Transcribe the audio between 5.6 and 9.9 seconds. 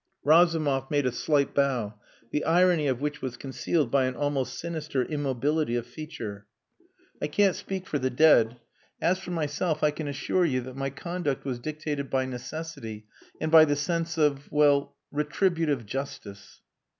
of feature. "I can't speak for the dead. As for myself,